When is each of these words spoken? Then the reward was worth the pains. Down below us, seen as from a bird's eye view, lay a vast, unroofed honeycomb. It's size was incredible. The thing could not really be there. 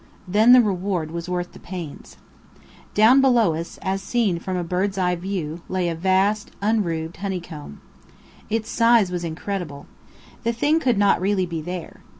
Then 0.27 0.51
the 0.51 0.61
reward 0.63 1.11
was 1.11 1.29
worth 1.29 1.51
the 1.51 1.59
pains. 1.59 2.17
Down 2.95 3.21
below 3.21 3.53
us, 3.53 3.77
seen 3.97 4.37
as 4.37 4.43
from 4.43 4.57
a 4.57 4.63
bird's 4.63 4.97
eye 4.97 5.15
view, 5.15 5.61
lay 5.69 5.87
a 5.89 5.93
vast, 5.93 6.49
unroofed 6.59 7.17
honeycomb. 7.17 7.81
It's 8.49 8.67
size 8.71 9.11
was 9.11 9.23
incredible. 9.23 9.85
The 10.41 10.53
thing 10.53 10.79
could 10.79 10.97
not 10.97 11.21
really 11.21 11.45
be 11.45 11.61
there. 11.61 12.01